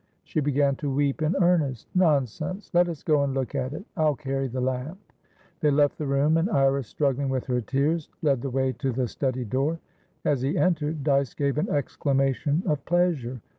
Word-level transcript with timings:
She 0.23 0.39
began 0.39 0.75
to 0.77 0.89
weep 0.89 1.21
in 1.21 1.35
earnest. 1.43 1.87
"Nonsense! 1.93 2.71
Let 2.73 2.89
us 2.89 3.03
go 3.03 3.23
and 3.23 3.35
look 3.35 3.53
at 3.53 3.71
it. 3.71 3.85
I'll 3.95 4.15
carry 4.15 4.47
the 4.47 4.59
lamp." 4.59 4.97
They 5.59 5.69
left 5.69 5.99
the 5.99 6.07
room, 6.07 6.37
and 6.37 6.49
Iris, 6.49 6.87
struggling 6.87 7.29
with 7.29 7.45
her 7.45 7.61
tears, 7.61 8.09
led 8.23 8.41
the 8.41 8.49
way 8.49 8.71
to 8.73 8.91
the 8.91 9.07
study 9.07 9.45
door. 9.45 9.77
As 10.25 10.41
he 10.41 10.57
entered 10.57 11.03
Dyce 11.03 11.35
gave 11.35 11.59
an 11.59 11.69
exclamation 11.69 12.63
of 12.65 12.83
pleasure. 12.85 13.41